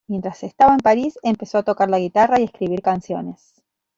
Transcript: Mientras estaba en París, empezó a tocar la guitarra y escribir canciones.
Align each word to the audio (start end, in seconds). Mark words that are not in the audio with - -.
Mientras 0.07 0.41
estaba 0.41 0.71
en 0.73 0.79
París, 0.79 1.19
empezó 1.21 1.59
a 1.59 1.63
tocar 1.63 1.91
la 1.91 1.99
guitarra 1.99 2.39
y 2.39 2.43
escribir 2.45 2.81
canciones. 2.81 3.61